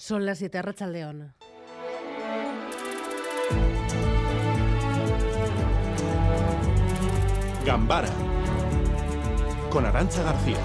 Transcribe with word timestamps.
Son 0.00 0.24
las 0.24 0.38
7 0.38 0.62
León. 0.86 1.34
Gambara 7.66 8.08
con 9.68 9.84
Arancha 9.84 10.22
García. 10.22 10.56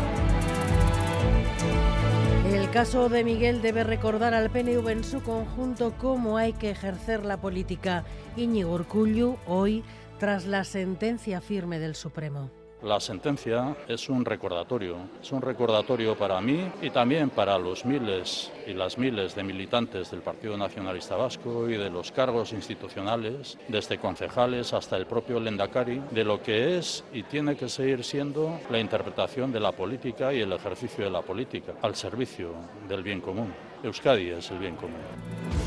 El 2.49 2.71
caso 2.71 3.09
de 3.09 3.25
Miguel 3.25 3.61
debe 3.61 3.83
recordar 3.83 4.33
al 4.33 4.49
PNV 4.49 4.87
en 4.87 5.03
su 5.03 5.21
conjunto 5.21 5.95
cómo 5.97 6.37
hay 6.37 6.53
que 6.53 6.71
ejercer 6.71 7.25
la 7.25 7.41
política. 7.41 8.05
Iñigo 8.37 8.71
Urcullu 8.71 9.35
hoy 9.47 9.83
tras 10.17 10.45
la 10.45 10.63
sentencia 10.63 11.41
firme 11.41 11.79
del 11.79 11.95
Supremo. 11.95 12.51
La 12.85 12.99
sentencia 12.99 13.75
es 13.87 14.09
un 14.09 14.23
recordatorio, 14.23 14.97
es 15.19 15.31
un 15.31 15.41
recordatorio 15.41 16.15
para 16.15 16.39
mí 16.39 16.69
y 16.83 16.91
también 16.91 17.31
para 17.31 17.57
los 17.57 17.83
miles 17.83 18.51
y 18.67 18.73
las 18.73 18.99
miles 18.99 19.33
de 19.33 19.41
militantes 19.41 20.11
del 20.11 20.21
Partido 20.21 20.55
Nacionalista 20.55 21.15
Vasco 21.15 21.67
y 21.67 21.77
de 21.77 21.89
los 21.89 22.11
cargos 22.11 22.53
institucionales, 22.53 23.57
desde 23.69 23.97
concejales 23.97 24.71
hasta 24.71 24.97
el 24.97 25.07
propio 25.07 25.39
Lendakari, 25.39 25.99
de 26.11 26.23
lo 26.23 26.43
que 26.43 26.77
es 26.77 27.03
y 27.11 27.23
tiene 27.23 27.55
que 27.55 27.69
seguir 27.69 28.03
siendo 28.03 28.59
la 28.69 28.77
interpretación 28.77 29.51
de 29.51 29.61
la 29.61 29.71
política 29.71 30.31
y 30.31 30.41
el 30.41 30.53
ejercicio 30.53 31.05
de 31.05 31.09
la 31.09 31.23
política 31.23 31.73
al 31.81 31.95
servicio 31.95 32.51
del 32.87 33.01
bien 33.01 33.19
común. 33.19 33.51
Euskadi 33.81 34.29
es 34.29 34.51
el 34.51 34.59
bien 34.59 34.75
común. 34.75 35.64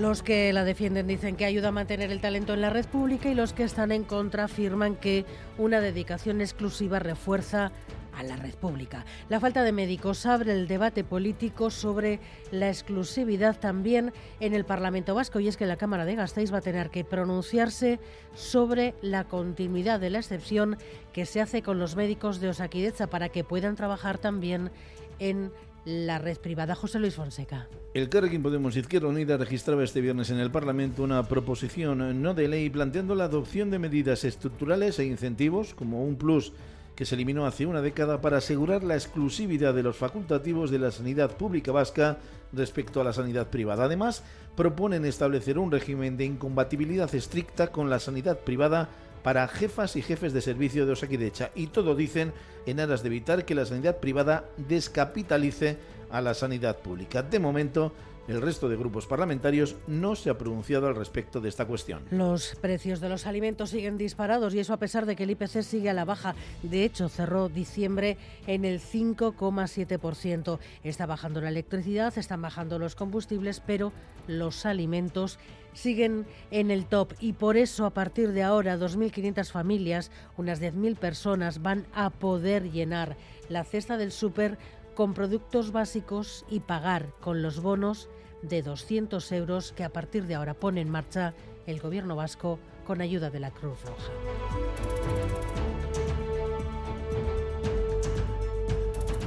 Los 0.00 0.22
que 0.22 0.50
la 0.54 0.64
defienden 0.64 1.06
dicen 1.06 1.36
que 1.36 1.44
ayuda 1.44 1.68
a 1.68 1.72
mantener 1.72 2.10
el 2.10 2.22
talento 2.22 2.54
en 2.54 2.62
la 2.62 2.70
red 2.70 2.86
pública 2.86 3.28
y 3.28 3.34
los 3.34 3.52
que 3.52 3.64
están 3.64 3.92
en 3.92 4.04
contra 4.04 4.44
afirman 4.44 4.96
que 4.96 5.26
una 5.58 5.82
dedicación 5.82 6.40
exclusiva 6.40 7.00
refuerza 7.00 7.70
a 8.16 8.22
la 8.22 8.36
red 8.36 8.54
pública. 8.54 9.04
La 9.28 9.40
falta 9.40 9.62
de 9.62 9.72
médicos 9.72 10.24
abre 10.24 10.52
el 10.52 10.68
debate 10.68 11.04
político 11.04 11.68
sobre 11.68 12.18
la 12.50 12.70
exclusividad 12.70 13.60
también 13.60 14.14
en 14.40 14.54
el 14.54 14.64
Parlamento 14.64 15.14
Vasco 15.14 15.38
y 15.38 15.48
es 15.48 15.58
que 15.58 15.66
la 15.66 15.76
Cámara 15.76 16.06
de 16.06 16.14
Gasteiz 16.14 16.50
va 16.50 16.58
a 16.58 16.62
tener 16.62 16.88
que 16.88 17.04
pronunciarse 17.04 18.00
sobre 18.34 18.94
la 19.02 19.24
continuidad 19.24 20.00
de 20.00 20.08
la 20.08 20.20
excepción 20.20 20.78
que 21.12 21.26
se 21.26 21.42
hace 21.42 21.60
con 21.60 21.78
los 21.78 21.94
médicos 21.94 22.40
de 22.40 22.48
Osaquideza 22.48 23.08
para 23.08 23.28
que 23.28 23.44
puedan 23.44 23.76
trabajar 23.76 24.16
también 24.16 24.70
en 25.18 25.52
la 25.84 26.18
red 26.18 26.38
privada. 26.38 26.74
José 26.74 26.98
Luis 26.98 27.14
Fonseca. 27.14 27.68
El 27.94 28.08
Carrequín 28.08 28.42
Podemos 28.42 28.76
Izquierda 28.76 29.08
Unida 29.08 29.36
registraba 29.36 29.82
este 29.82 30.00
viernes 30.00 30.30
en 30.30 30.38
el 30.38 30.50
Parlamento 30.50 31.02
una 31.02 31.22
proposición 31.24 32.22
no 32.22 32.34
de 32.34 32.48
ley 32.48 32.70
planteando 32.70 33.14
la 33.14 33.24
adopción 33.24 33.70
de 33.70 33.78
medidas 33.78 34.24
estructurales 34.24 34.98
e 34.98 35.04
incentivos 35.04 35.74
como 35.74 36.04
un 36.04 36.16
plus 36.16 36.52
que 36.94 37.06
se 37.06 37.14
eliminó 37.14 37.46
hace 37.46 37.64
una 37.64 37.80
década 37.80 38.20
para 38.20 38.36
asegurar 38.36 38.84
la 38.84 38.94
exclusividad 38.94 39.72
de 39.72 39.82
los 39.82 39.96
facultativos 39.96 40.70
de 40.70 40.78
la 40.78 40.90
sanidad 40.90 41.34
pública 41.36 41.72
vasca 41.72 42.18
respecto 42.52 43.00
a 43.00 43.04
la 43.04 43.12
sanidad 43.12 43.48
privada. 43.48 43.84
Además, 43.84 44.22
proponen 44.54 45.06
establecer 45.06 45.58
un 45.58 45.70
régimen 45.70 46.16
de 46.16 46.26
incompatibilidad 46.26 47.14
estricta 47.14 47.68
con 47.68 47.88
la 47.88 48.00
sanidad 48.00 48.40
privada 48.40 48.90
para 49.22 49.46
jefas 49.48 49.96
y 49.96 50.02
jefes 50.02 50.32
de 50.32 50.40
servicio 50.40 50.86
de 50.86 50.92
Osakidecha 50.92 51.50
y 51.54 51.68
todo 51.68 51.94
dicen 51.94 52.32
en 52.66 52.80
aras 52.80 53.02
de 53.02 53.08
evitar 53.08 53.44
que 53.44 53.54
la 53.54 53.66
sanidad 53.66 53.98
privada 53.98 54.44
descapitalice 54.56 55.76
a 56.10 56.20
la 56.20 56.34
sanidad 56.34 56.78
pública. 56.78 57.22
De 57.22 57.38
momento, 57.38 57.92
el 58.30 58.40
resto 58.40 58.68
de 58.68 58.76
grupos 58.76 59.06
parlamentarios 59.06 59.76
no 59.86 60.14
se 60.14 60.30
ha 60.30 60.38
pronunciado 60.38 60.86
al 60.86 60.94
respecto 60.94 61.40
de 61.40 61.48
esta 61.48 61.66
cuestión. 61.66 62.04
Los 62.10 62.54
precios 62.60 63.00
de 63.00 63.08
los 63.08 63.26
alimentos 63.26 63.70
siguen 63.70 63.98
disparados 63.98 64.54
y 64.54 64.60
eso 64.60 64.72
a 64.72 64.78
pesar 64.78 65.04
de 65.04 65.16
que 65.16 65.24
el 65.24 65.30
IPC 65.30 65.62
sigue 65.62 65.90
a 65.90 65.94
la 65.94 66.04
baja. 66.04 66.34
De 66.62 66.84
hecho, 66.84 67.08
cerró 67.08 67.48
diciembre 67.48 68.16
en 68.46 68.64
el 68.64 68.80
5,7%. 68.80 70.58
Está 70.84 71.06
bajando 71.06 71.40
la 71.40 71.48
electricidad, 71.48 72.16
están 72.16 72.40
bajando 72.40 72.78
los 72.78 72.94
combustibles, 72.94 73.60
pero 73.60 73.92
los 74.28 74.64
alimentos 74.64 75.38
siguen 75.72 76.26
en 76.50 76.70
el 76.70 76.86
top 76.86 77.14
y 77.20 77.32
por 77.32 77.56
eso 77.56 77.84
a 77.84 77.90
partir 77.90 78.32
de 78.32 78.42
ahora 78.42 78.78
2.500 78.78 79.50
familias, 79.50 80.10
unas 80.36 80.60
10.000 80.60 80.96
personas 80.96 81.62
van 81.62 81.86
a 81.94 82.10
poder 82.10 82.70
llenar 82.70 83.16
la 83.48 83.64
cesta 83.64 83.96
del 83.96 84.12
súper 84.12 84.58
con 84.94 85.14
productos 85.14 85.72
básicos 85.72 86.44
y 86.50 86.60
pagar 86.60 87.06
con 87.20 87.42
los 87.42 87.60
bonos 87.60 88.08
de 88.42 88.62
200 88.62 89.32
euros 89.32 89.72
que 89.72 89.84
a 89.84 89.90
partir 89.90 90.26
de 90.26 90.34
ahora 90.34 90.54
pone 90.54 90.80
en 90.80 90.90
marcha 90.90 91.34
el 91.66 91.80
gobierno 91.80 92.16
vasco 92.16 92.58
con 92.86 93.00
ayuda 93.00 93.30
de 93.30 93.40
la 93.40 93.50
Cruz 93.50 93.78
Roja. 93.84 94.12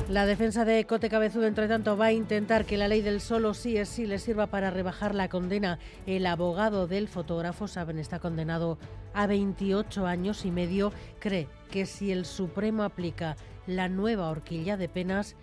La 0.09 0.27
defensa 0.27 0.63
de 0.63 0.85
Cote 0.85 1.09
Cabezudo, 1.09 1.47
entre 1.47 1.67
tanto, 1.67 1.97
va 1.97 2.07
a 2.07 2.11
intentar 2.11 2.65
que 2.65 2.77
la 2.77 2.87
ley 2.87 3.01
del 3.01 3.19
solo 3.19 3.55
sí 3.55 3.77
es 3.77 3.89
sí 3.89 4.05
le 4.05 4.19
sirva 4.19 4.45
para 4.45 4.69
rebajar 4.69 5.15
la 5.15 5.27
condena. 5.27 5.79
El 6.05 6.27
abogado 6.27 6.87
del 6.87 7.07
fotógrafo, 7.07 7.67
saben, 7.67 7.97
está 7.97 8.19
condenado 8.19 8.77
a 9.15 9.25
28 9.25 10.05
años 10.05 10.45
y 10.45 10.51
medio. 10.51 10.93
Cree 11.19 11.47
que 11.71 11.87
si 11.87 12.11
el 12.11 12.25
Supremo 12.25 12.83
aplica 12.83 13.37
la 13.65 13.89
nueva 13.89 14.29
horquilla 14.29 14.77
de 14.77 14.87
penas, 14.87 15.35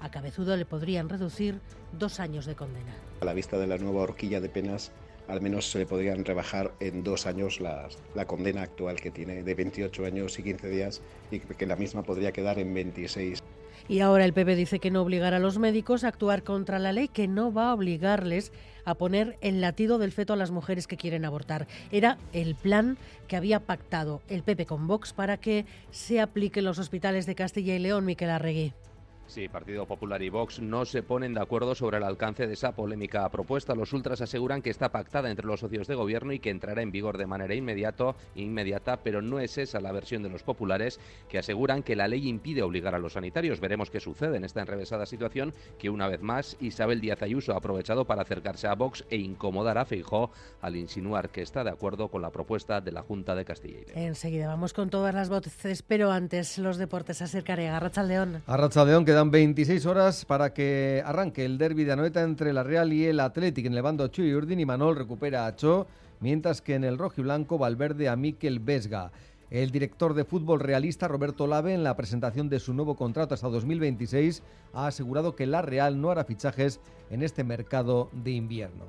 a 0.00 0.10
Cabezudo 0.10 0.56
le 0.56 0.64
podrían 0.64 1.08
reducir 1.08 1.60
dos 1.92 2.20
años 2.20 2.46
de 2.46 2.54
condena. 2.54 2.94
A 3.20 3.24
la 3.24 3.34
vista 3.34 3.58
de 3.58 3.66
la 3.66 3.78
nueva 3.78 4.02
horquilla 4.02 4.40
de 4.40 4.48
penas, 4.48 4.92
al 5.26 5.40
menos 5.40 5.70
se 5.70 5.78
le 5.78 5.86
podrían 5.86 6.24
rebajar 6.24 6.72
en 6.80 7.04
dos 7.04 7.26
años 7.26 7.60
la, 7.60 7.88
la, 8.14 8.26
condena 8.26 8.62
actual 8.62 8.96
que 8.96 9.10
tiene 9.10 9.42
de 9.42 9.54
28 9.54 10.06
años 10.06 10.38
y 10.38 10.42
15 10.42 10.68
días 10.68 11.02
y 11.30 11.40
que 11.40 11.66
la 11.66 11.76
misma 11.76 12.02
podría 12.02 12.32
quedar 12.32 12.58
en 12.58 12.72
26. 12.72 13.42
Y 13.88 14.00
ahora 14.00 14.24
el 14.24 14.32
PP 14.32 14.56
dice 14.56 14.80
que 14.80 14.90
no 14.90 15.02
obligará 15.02 15.38
a 15.38 15.40
los 15.40 15.58
médicos 15.58 16.04
a 16.04 16.08
actuar 16.08 16.42
contra 16.42 16.78
la 16.78 16.92
ley, 16.92 17.08
que 17.08 17.28
no 17.28 17.52
va 17.52 17.70
a 17.70 17.74
obligarles 17.74 18.52
a 18.84 18.94
poner 18.94 19.36
el 19.40 19.60
latido 19.60 19.98
del 19.98 20.12
feto 20.12 20.32
a 20.32 20.36
las 20.36 20.50
mujeres 20.50 20.86
que 20.86 20.96
quieren 20.96 21.24
abortar. 21.24 21.66
Era 21.90 22.18
el 22.32 22.54
plan 22.54 22.98
que 23.28 23.36
había 23.36 23.60
pactado 23.60 24.22
el 24.28 24.42
PP 24.42 24.66
con 24.66 24.86
Vox 24.86 25.12
para 25.12 25.36
que 25.36 25.66
se 25.90 26.20
aplique 26.20 26.60
en 26.60 26.66
los 26.66 26.78
hospitales 26.78 27.26
de 27.26 27.34
Castilla 27.34 27.76
y 27.76 27.78
León, 27.78 28.04
Miquel 28.04 28.30
Arregui. 28.30 28.72
Sí, 29.28 29.46
Partido 29.46 29.84
Popular 29.84 30.22
y 30.22 30.30
Vox 30.30 30.58
no 30.58 30.86
se 30.86 31.02
ponen 31.02 31.34
de 31.34 31.42
acuerdo 31.42 31.74
sobre 31.74 31.98
el 31.98 32.04
alcance 32.04 32.46
de 32.46 32.54
esa 32.54 32.72
polémica 32.72 33.28
propuesta. 33.28 33.74
Los 33.74 33.92
ultras 33.92 34.22
aseguran 34.22 34.62
que 34.62 34.70
está 34.70 34.88
pactada 34.88 35.30
entre 35.30 35.46
los 35.46 35.60
socios 35.60 35.86
de 35.86 35.94
gobierno 35.94 36.32
y 36.32 36.38
que 36.38 36.48
entrará 36.48 36.80
en 36.80 36.90
vigor 36.90 37.18
de 37.18 37.26
manera 37.26 37.54
inmediato, 37.54 38.16
inmediata, 38.34 39.00
pero 39.02 39.20
no 39.20 39.38
es 39.38 39.58
esa 39.58 39.80
la 39.80 39.92
versión 39.92 40.22
de 40.22 40.30
los 40.30 40.42
populares 40.42 40.98
que 41.28 41.38
aseguran 41.38 41.82
que 41.82 41.94
la 41.94 42.08
ley 42.08 42.26
impide 42.26 42.62
obligar 42.62 42.94
a 42.94 42.98
los 42.98 43.12
sanitarios. 43.12 43.60
Veremos 43.60 43.90
qué 43.90 44.00
sucede 44.00 44.38
en 44.38 44.44
esta 44.44 44.62
enrevesada 44.62 45.04
situación 45.04 45.52
que 45.78 45.90
una 45.90 46.08
vez 46.08 46.22
más 46.22 46.56
Isabel 46.58 47.02
Díaz 47.02 47.20
Ayuso 47.20 47.52
ha 47.52 47.58
aprovechado 47.58 48.06
para 48.06 48.22
acercarse 48.22 48.66
a 48.66 48.74
Vox 48.76 49.04
e 49.10 49.18
incomodar 49.18 49.76
a 49.76 49.84
Feijó 49.84 50.30
al 50.62 50.74
insinuar 50.74 51.28
que 51.28 51.42
está 51.42 51.62
de 51.64 51.70
acuerdo 51.70 52.08
con 52.08 52.22
la 52.22 52.30
propuesta 52.30 52.80
de 52.80 52.92
la 52.92 53.02
Junta 53.02 53.34
de 53.34 53.44
Castilla 53.44 53.78
y 53.78 53.84
León. 53.84 53.98
Enseguida 53.98 54.48
vamos 54.48 54.72
con 54.72 54.88
todas 54.88 55.14
las 55.14 55.28
voces, 55.28 55.82
pero 55.82 56.10
antes 56.10 56.56
los 56.56 56.78
deportes 56.78 57.20
acercaré 57.20 57.68
a 57.68 57.78
León. 58.02 58.42
A 58.46 58.84
León 58.84 59.04
queda 59.04 59.17
Quedan 59.18 59.32
26 59.32 59.86
horas 59.86 60.24
para 60.24 60.54
que 60.54 61.02
arranque 61.04 61.44
el 61.44 61.58
derby 61.58 61.82
de 61.82 61.90
Anoeta 61.90 62.22
entre 62.22 62.52
la 62.52 62.62
Real 62.62 62.92
y 62.92 63.04
el 63.04 63.18
Athletic. 63.18 63.66
En 63.66 63.74
el 63.74 63.82
bando 63.82 64.06
Chu 64.06 64.22
y 64.22 64.32
Urdin 64.32 64.60
y 64.60 64.64
Manol 64.64 64.94
recupera 64.94 65.44
a 65.48 65.56
Cho, 65.56 65.88
mientras 66.20 66.62
que 66.62 66.76
en 66.76 66.84
el 66.84 66.98
rojo 66.98 67.14
y 67.16 67.22
blanco 67.24 67.58
Valverde 67.58 68.08
a 68.08 68.14
Miquel 68.14 68.60
Vesga. 68.60 69.10
El 69.50 69.72
director 69.72 70.14
de 70.14 70.24
fútbol 70.24 70.60
realista 70.60 71.08
Roberto 71.08 71.48
Lave, 71.48 71.74
en 71.74 71.82
la 71.82 71.96
presentación 71.96 72.48
de 72.48 72.60
su 72.60 72.74
nuevo 72.74 72.94
contrato 72.94 73.34
hasta 73.34 73.48
2026, 73.48 74.44
ha 74.72 74.86
asegurado 74.86 75.34
que 75.34 75.48
la 75.48 75.62
Real 75.62 76.00
no 76.00 76.12
hará 76.12 76.22
fichajes 76.22 76.78
en 77.10 77.24
este 77.24 77.42
mercado 77.42 78.10
de 78.12 78.30
invierno. 78.30 78.84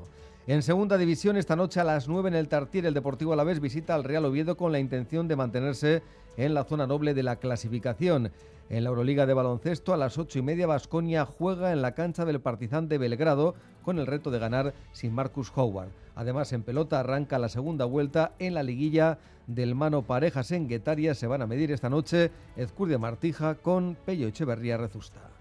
En 0.49 0.63
segunda 0.63 0.97
división, 0.97 1.37
esta 1.37 1.55
noche 1.55 1.79
a 1.79 1.83
las 1.83 2.07
9 2.07 2.29
en 2.29 2.33
el 2.33 2.47
Tartier, 2.47 2.87
el 2.87 2.95
Deportivo 2.95 3.33
Alavés 3.33 3.59
visita 3.59 3.93
al 3.93 4.03
Real 4.03 4.25
Oviedo 4.25 4.57
con 4.57 4.71
la 4.71 4.79
intención 4.79 5.27
de 5.27 5.35
mantenerse 5.35 6.01
en 6.37 6.55
la 6.55 6.63
zona 6.63 6.87
noble 6.87 7.13
de 7.13 7.21
la 7.21 7.35
clasificación. 7.35 8.31
En 8.71 8.83
la 8.83 8.89
Euroliga 8.89 9.27
de 9.27 9.35
baloncesto, 9.35 9.93
a 9.93 9.97
las 9.97 10.17
ocho 10.17 10.39
y 10.39 10.41
media, 10.41 10.65
Basconia 10.65 11.23
juega 11.23 11.71
en 11.71 11.83
la 11.83 11.93
cancha 11.93 12.25
del 12.25 12.41
Partizan 12.41 12.89
de 12.89 12.97
Belgrado 12.97 13.53
con 13.83 13.99
el 13.99 14.07
reto 14.07 14.31
de 14.31 14.39
ganar 14.39 14.73
sin 14.91 15.13
Marcus 15.13 15.51
Howard. 15.55 15.89
Además, 16.15 16.51
en 16.51 16.63
pelota 16.63 16.99
arranca 16.99 17.37
la 17.37 17.49
segunda 17.49 17.85
vuelta 17.85 18.31
en 18.39 18.55
la 18.55 18.63
liguilla 18.63 19.19
del 19.45 19.75
Mano 19.75 20.01
Parejas 20.01 20.49
en 20.51 20.67
Guetaria. 20.67 21.13
Se 21.13 21.27
van 21.27 21.43
a 21.43 21.47
medir 21.47 21.71
esta 21.71 21.91
noche 21.91 22.31
Ezcurdia 22.55 22.97
Martija 22.97 23.53
con 23.53 23.95
Pello 24.03 24.27
Echeverría 24.27 24.77
Rezusta. 24.77 25.38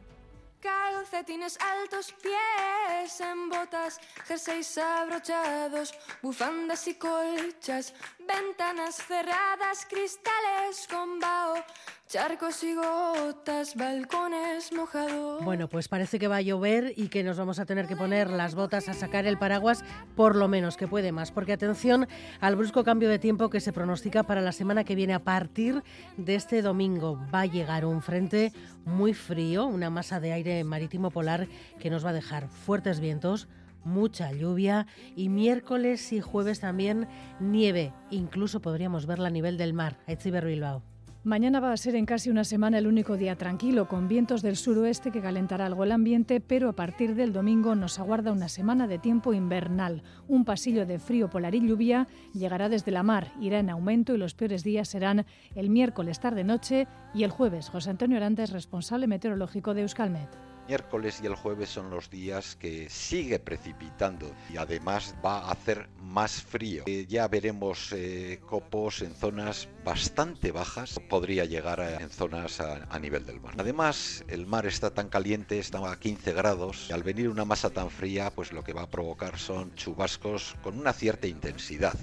Calcetines 1.09 1.59
altos, 1.61 2.15
pies 2.23 3.21
en 3.21 3.49
botas, 3.49 3.99
jerseys 4.27 4.77
abrochados, 4.79 5.95
bufandas 6.23 6.87
y 6.87 6.95
colchas, 6.95 7.95
ventanas 8.19 8.97
cerradas, 8.97 9.87
cristales 9.89 10.87
con 10.91 11.19
vaho, 11.19 11.65
charcos 12.09 12.63
y 12.65 12.75
gotas, 12.75 13.75
balcones 13.75 14.73
mojados. 14.73 15.45
Bueno, 15.45 15.69
pues 15.69 15.89
parece 15.89 16.19
que 16.19 16.29
va 16.29 16.37
a 16.37 16.43
llover 16.43 16.93
y 16.97 17.09
que 17.09 17.23
nos 17.23 17.39
vamos 17.39 17.59
a 17.59 17.65
tener 17.65 17.87
que 17.87 17.97
poner 17.97 18.29
las 18.31 18.55
botas 18.55 18.89
a 18.89 18.95
sacar 18.95 19.27
el 19.27 19.39
paraguas 19.39 19.85
por 20.15 20.37
lo 20.37 20.49
menos 20.49 20.77
que 20.77 20.89
puede 20.89 21.13
más, 21.13 21.31
porque 21.31 21.53
atención 21.53 22.07
al 22.41 22.57
brusco 22.57 22.85
cambio 22.85 23.09
de 23.09 23.19
tiempo 23.19 23.51
que 23.51 23.61
se 23.61 23.73
pronostica 23.73 24.25
para 24.25 24.43
la 24.43 24.53
semana 24.53 24.85
que 24.85 24.95
viene 24.95 25.15
a 25.15 25.25
partir 25.25 25.83
de 26.17 26.35
este 26.35 26.61
domingo. 26.61 27.19
Va 27.33 27.43
a 27.43 27.47
llegar 27.47 27.87
un 27.87 28.03
frente 28.03 28.53
muy 28.85 29.15
frío, 29.15 29.67
una 29.67 29.91
masa 29.91 30.19
de 30.19 30.33
aire 30.33 30.65
marítimo 30.65 30.98
polar 31.11 31.49
que 31.79 31.91
nos 31.91 32.05
va 32.05 32.11
a 32.11 32.15
dejar 32.15 32.49
fuertes 32.49 33.01
vientos, 33.01 33.49
mucha 33.85 34.33
lluvia 34.33 34.87
y 35.17 35.29
miércoles 35.29 36.13
y 36.13 36.21
jueves 36.21 36.61
también 36.61 37.09
nieve. 37.41 37.93
Incluso 38.11 38.61
podríamos 38.61 39.07
verla 39.07 39.29
a 39.29 39.33
nivel 39.33 39.57
del 39.57 39.73
mar. 39.73 39.99
Aitziber 40.07 40.45
Bilbao. 40.45 40.83
Mañana 41.25 41.59
va 41.59 41.73
a 41.73 41.77
ser 41.77 41.97
en 41.97 42.07
casi 42.07 42.31
una 42.31 42.45
semana 42.45 42.79
el 42.79 42.87
único 42.87 43.17
día 43.17 43.37
tranquilo, 43.37 43.89
con 43.89 44.07
vientos 44.07 44.41
del 44.41 44.57
suroeste 44.57 45.11
que 45.11 45.21
calentará 45.21 45.67
algo 45.67 45.83
el 45.83 45.93
ambiente, 45.93 46.41
pero 46.41 46.69
a 46.69 46.73
partir 46.75 47.17
del 47.17 47.33
domingo 47.33 47.75
nos 47.75 47.99
aguarda 47.99 48.31
una 48.31 48.49
semana 48.49 48.87
de 48.87 48.99
tiempo 48.99 49.35
invernal. 49.35 50.05
Un 50.29 50.45
pasillo 50.45 50.87
de 50.87 51.01
frío 51.01 51.29
polar 51.29 51.57
y 51.57 51.61
lluvia 51.61 52.07
llegará 52.33 52.69
desde 52.69 52.93
la 52.93 53.03
mar, 53.03 53.33
irá 53.41 53.59
en 53.59 53.69
aumento 53.69 54.15
y 54.15 54.19
los 54.19 54.35
peores 54.35 54.63
días 54.63 54.89
serán 54.89 55.27
el 55.57 55.71
miércoles 55.71 56.21
tarde-noche 56.21 56.87
y 57.13 57.25
el 57.25 57.31
jueves. 57.31 57.69
José 57.69 57.91
Antonio 57.91 58.17
Arantes, 58.17 58.51
responsable 58.51 59.09
meteorológico 59.09 59.75
de 59.75 59.83
Euskalmet 59.83 60.48
miércoles 60.69 61.21
y 61.23 61.27
el 61.27 61.35
jueves 61.35 61.71
son 61.71 61.89
los 61.89 62.11
días 62.11 62.55
que 62.57 62.91
sigue 62.91 63.39
precipitando 63.39 64.31
y 64.53 64.59
además 64.59 65.15
va 65.25 65.39
a 65.39 65.53
hacer 65.53 65.89
más 66.03 66.43
frío. 66.43 66.85
Eh, 66.87 67.07
ya 67.09 67.27
veremos 67.27 67.93
eh, 67.93 68.39
copos 68.47 69.01
en 69.01 69.15
zonas 69.15 69.69
bastante 69.83 70.53
bajas, 70.53 71.01
podría 71.09 71.47
llegar 71.47 71.81
en 71.81 72.11
zonas 72.11 72.61
a, 72.61 72.87
a, 72.91 72.99
nivel 72.99 73.25
del 73.25 73.41
mar. 73.41 73.55
Además, 73.57 74.25
el 74.29 74.47
mar 74.47 74.67
está 74.67 74.91
tan 74.93 75.09
caliente, 75.09 75.59
está 75.59 75.79
a 75.91 75.99
15 75.99 76.33
grados, 76.35 76.87
y 76.91 76.93
al 76.93 77.03
venir 77.03 77.31
una 77.31 77.47
masa 77.47 77.71
tan 77.71 77.91
fría, 77.91 78.31
pues 78.31 78.53
lo 78.53 78.63
que 78.63 78.75
va 78.75 78.83
a 78.83 78.91
provocar 78.91 79.39
son 79.39 79.75
chubascos 79.75 80.57
con 80.63 80.79
una 80.79 80.93
cierta 80.93 81.27
intensidad. 81.27 81.95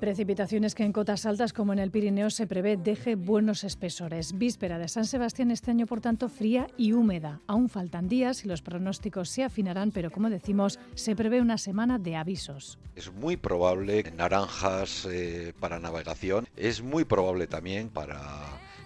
Precipitaciones 0.00 0.76
que 0.76 0.84
en 0.84 0.92
cotas 0.92 1.26
altas 1.26 1.52
como 1.52 1.72
en 1.72 1.80
el 1.80 1.90
Pirineo 1.90 2.30
se 2.30 2.46
prevé 2.46 2.76
deje 2.76 3.16
buenos 3.16 3.64
espesores. 3.64 4.38
Víspera 4.38 4.78
de 4.78 4.86
San 4.86 5.06
Sebastián 5.06 5.50
este 5.50 5.72
año, 5.72 5.86
por 5.86 6.00
tanto, 6.00 6.28
fría 6.28 6.68
y 6.76 6.92
húmeda. 6.92 7.40
Aún 7.48 7.68
faltan 7.68 8.06
días 8.06 8.44
y 8.44 8.48
los 8.48 8.62
pronósticos 8.62 9.28
se 9.28 9.42
afinarán, 9.42 9.90
pero 9.90 10.12
como 10.12 10.30
decimos, 10.30 10.78
se 10.94 11.16
prevé 11.16 11.40
una 11.40 11.58
semana 11.58 11.98
de 11.98 12.14
avisos. 12.14 12.78
Es 12.94 13.12
muy 13.12 13.36
probable 13.36 14.04
naranjas 14.16 15.04
eh, 15.10 15.52
para 15.58 15.80
navegación. 15.80 16.46
Es 16.56 16.80
muy 16.80 17.04
probable 17.04 17.48
también 17.48 17.88
para 17.88 18.20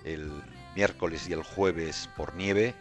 el 0.04 0.30
miércoles 0.74 1.28
y 1.28 1.34
el 1.34 1.42
jueves 1.42 2.08
por 2.16 2.34
nieve. 2.36 2.74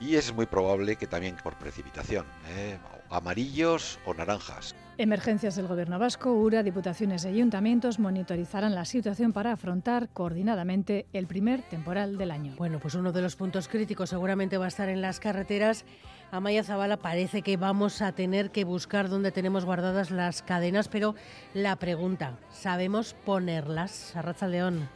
Y 0.00 0.16
es 0.16 0.34
muy 0.34 0.46
probable 0.46 0.96
que 0.96 1.06
también 1.06 1.36
por 1.42 1.54
precipitación, 1.56 2.26
eh, 2.50 2.78
amarillos 3.10 3.98
o 4.04 4.14
naranjas. 4.14 4.74
Emergencias 4.98 5.56
del 5.56 5.66
Gobierno 5.66 5.98
vasco, 5.98 6.32
URA, 6.32 6.62
diputaciones 6.62 7.24
y 7.24 7.28
ayuntamientos 7.28 7.98
monitorizarán 7.98 8.74
la 8.74 8.86
situación 8.86 9.32
para 9.32 9.52
afrontar 9.52 10.08
coordinadamente 10.08 11.06
el 11.12 11.26
primer 11.26 11.60
temporal 11.62 12.16
del 12.16 12.30
año. 12.30 12.54
Bueno, 12.56 12.78
pues 12.80 12.94
uno 12.94 13.12
de 13.12 13.20
los 13.20 13.36
puntos 13.36 13.68
críticos 13.68 14.08
seguramente 14.08 14.56
va 14.56 14.64
a 14.64 14.68
estar 14.68 14.88
en 14.88 15.02
las 15.02 15.20
carreteras. 15.20 15.84
Amaya 16.30 16.64
Zabala 16.64 16.96
parece 16.96 17.42
que 17.42 17.58
vamos 17.58 18.00
a 18.00 18.12
tener 18.12 18.50
que 18.50 18.64
buscar 18.64 19.10
dónde 19.10 19.32
tenemos 19.32 19.66
guardadas 19.66 20.10
las 20.10 20.42
cadenas, 20.42 20.88
pero 20.88 21.14
la 21.52 21.76
pregunta, 21.76 22.38
¿sabemos 22.50 23.14
ponerlas? 23.26 24.16
Arracha 24.16 24.48
León. 24.48 24.88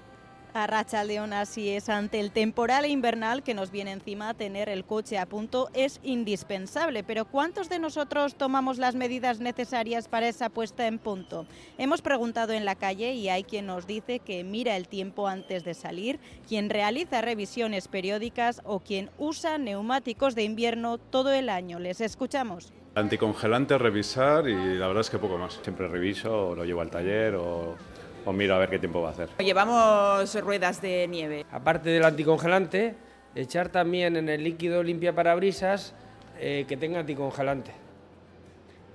A 0.53 0.67
Racha 0.67 1.05
León, 1.05 1.33
así 1.33 1.71
es. 1.71 1.89
Ante 1.89 2.19
el 2.19 2.33
temporal 2.33 2.85
invernal 2.87 3.43
que 3.43 3.55
nos 3.55 3.71
viene 3.71 3.93
encima, 3.93 4.35
tener 4.35 4.69
el 4.69 4.85
coche 4.85 5.17
a 5.17 5.27
punto 5.27 5.71
es 5.75 6.01
indispensable. 6.03 7.05
Pero 7.05 7.25
¿cuántos 7.25 7.69
de 7.69 7.79
nosotros 7.79 8.35
tomamos 8.35 8.79
las 8.79 8.97
medidas 8.97 9.39
necesarias 9.39 10.09
para 10.09 10.29
esa 10.29 10.49
puesta 10.49 10.87
en 10.87 10.99
punto? 10.99 11.47
Hemos 11.79 12.03
preguntado 12.03 12.53
en 12.53 12.65
la 12.65 12.75
calle 12.75 13.15
y 13.15 13.29
hay 13.29 13.45
quien 13.45 13.67
nos 13.67 13.87
dice 13.87 14.19
que 14.19 14.43
mira 14.43 14.77
el 14.77 14.89
tiempo 14.89 15.29
antes 15.29 15.63
de 15.63 15.75
salir, 15.75 16.19
quien 16.49 16.69
realiza 16.69 17.21
revisiones 17.21 17.87
periódicas 17.87 18.61
o 18.65 18.81
quien 18.81 19.11
usa 19.19 19.57
neumáticos 19.59 20.35
de 20.35 20.43
invierno 20.43 20.99
todo 20.99 21.33
el 21.33 21.49
año. 21.49 21.79
Les 21.79 22.01
escuchamos. 22.01 22.73
Anticongelante, 22.97 23.79
revisar 23.79 24.49
y 24.49 24.77
la 24.77 24.89
verdad 24.89 25.03
es 25.03 25.11
que 25.11 25.19
poco 25.19 25.39
más. 25.39 25.61
Siempre 25.63 25.87
reviso, 25.87 26.49
o 26.49 26.57
lo 26.57 26.65
llevo 26.65 26.81
al 26.81 26.91
taller 26.91 27.37
o 27.37 27.77
o 28.25 28.33
miro 28.33 28.55
a 28.55 28.59
ver 28.59 28.71
qué 28.71 28.79
tiempo 28.79 29.01
va 29.03 29.09
a 29.09 29.13
hacer. 29.13 29.29
Llevamos 29.39 30.35
ruedas 30.41 30.81
de 30.81 31.07
nieve. 31.09 31.47
Aparte 31.51 31.91
del 31.91 32.05
anticongelante, 32.05 32.95
echar 33.35 33.69
también 33.69 34.17
en 34.17 34.29
el 34.29 34.43
líquido 34.45 34.83
limpia 34.83 35.15
parabrisas 35.15 35.95
eh, 36.39 36.65
que 36.69 36.77
tenga 36.77 37.01
anticongelante. 37.01 37.73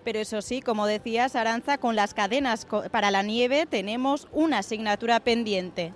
Pero 0.03 0.19
eso 0.19 0.41
sí, 0.41 0.61
como 0.61 0.85
decías, 0.85 1.35
Aranza, 1.35 1.79
con 1.79 1.95
las 1.95 2.13
cadenas 2.13 2.67
para 2.91 3.09
la 3.09 3.23
nieve 3.23 3.65
tenemos 3.65 4.27
una 4.31 4.59
asignatura 4.59 5.19
pendiente. 5.19 5.93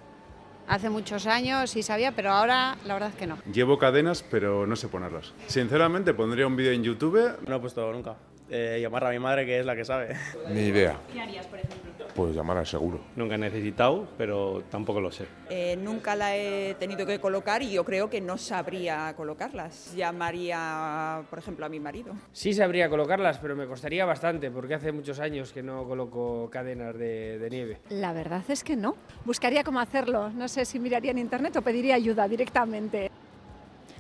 Hace 0.68 0.90
muchos 0.90 1.26
años 1.26 1.72
sí 1.72 1.82
sabía, 1.82 2.12
pero 2.12 2.32
ahora 2.32 2.78
la 2.86 2.94
verdad 2.94 3.10
es 3.10 3.16
que 3.16 3.26
no. 3.26 3.38
Llevo 3.52 3.80
cadenas, 3.80 4.24
pero 4.24 4.68
no 4.68 4.76
sé 4.76 4.88
ponerlas. 4.88 5.34
Sinceramente, 5.48 6.14
pondría 6.14 6.46
un 6.46 6.56
vídeo 6.56 6.72
en 6.72 6.84
YouTube. 6.84 7.38
No 7.48 7.56
he 7.56 7.60
puesto 7.60 7.92
nunca. 7.92 8.16
Eh, 8.52 8.80
llamar 8.82 9.06
a 9.06 9.10
mi 9.10 9.20
madre, 9.20 9.46
que 9.46 9.60
es 9.60 9.66
la 9.66 9.76
que 9.76 9.86
sabe. 9.86 10.16
Ni 10.50 10.62
idea. 10.62 11.00
¿Qué 11.12 11.22
harías, 11.22 11.48
por 11.48 11.60
ejemplo? 11.60 11.79
Pues 12.16 12.36
llamar 12.36 12.58
al 12.58 12.66
seguro. 12.66 13.00
Nunca 13.16 13.36
he 13.36 13.38
necesitado, 13.38 14.08
pero 14.18 14.64
tampoco 14.70 15.00
lo 15.00 15.12
sé. 15.12 15.26
Eh, 15.50 15.78
nunca 15.82 16.16
la 16.16 16.36
he 16.36 16.76
tenido 16.76 17.06
que 17.06 17.20
colocar 17.20 17.62
y 17.62 17.72
yo 17.72 17.84
creo 17.84 18.10
que 18.10 18.22
no 18.22 18.38
sabría 18.38 19.14
colocarlas. 19.16 19.94
Llamaría, 19.96 21.24
por 21.30 21.40
ejemplo, 21.40 21.66
a 21.66 21.70
mi 21.70 21.80
marido. 21.80 22.14
Sí 22.32 22.54
sabría 22.54 22.90
colocarlas, 22.90 23.40
pero 23.40 23.56
me 23.56 23.68
costaría 23.68 24.06
bastante 24.06 24.52
porque 24.52 24.74
hace 24.74 24.92
muchos 24.92 25.20
años 25.20 25.52
que 25.52 25.64
no 25.64 25.86
coloco 25.86 26.50
cadenas 26.50 26.98
de, 26.98 27.40
de 27.40 27.50
nieve. 27.50 27.78
La 27.90 28.14
verdad 28.14 28.44
es 28.50 28.64
que 28.64 28.76
no. 28.76 28.96
Buscaría 29.26 29.64
cómo 29.64 29.80
hacerlo. 29.80 30.30
No 30.30 30.48
sé 30.48 30.66
si 30.66 30.80
miraría 30.80 31.12
en 31.12 31.20
internet 31.20 31.56
o 31.58 31.62
pediría 31.62 31.96
ayuda 31.96 32.28
directamente 32.28 33.12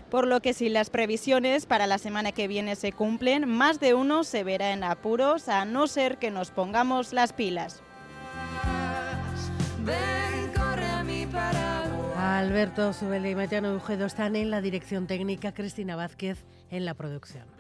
por 0.09 0.27
lo 0.27 0.41
que 0.41 0.53
si 0.53 0.69
las 0.69 0.89
previsiones 0.89 1.65
para 1.65 1.88
la 1.88 1.97
semana 1.97 2.31
que 2.31 2.47
viene 2.47 2.75
se 2.75 2.91
cumplen, 2.91 3.47
más 3.47 3.79
de 3.79 3.94
uno 3.94 4.23
se 4.23 4.44
verá 4.44 4.71
en 4.71 4.83
apuros 4.83 5.47
a 5.50 5.65
no 5.65 5.88
ser 5.88 6.17
que 6.17 6.31
nos 6.31 6.51
pongamos 6.51 7.13
las 7.13 7.31
pilas. 7.31 7.83
Alberto 12.39 12.94
Zubeldi 12.94 13.31
y 13.31 13.36
Matiano 13.36 13.75
Ujedo 13.75 14.06
están 14.06 14.38
en 14.38 14.50
la 14.50 14.62
dirección 14.62 15.07
técnica, 15.07 15.53
Cristina 15.53 15.97
Vázquez 15.97 16.45
en 16.71 16.86
la 16.86 16.94
producción. 16.94 17.59